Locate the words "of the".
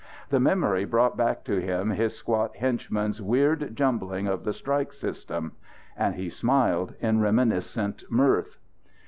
4.25-4.51